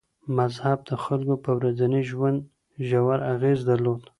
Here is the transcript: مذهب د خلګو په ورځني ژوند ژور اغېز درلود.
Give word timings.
مذهب 0.37 0.77
د 0.89 0.91
خلګو 1.03 1.35
په 1.43 1.51
ورځني 1.57 2.01
ژوند 2.09 2.39
ژور 2.87 3.19
اغېز 3.33 3.59
درلود. 3.69 4.01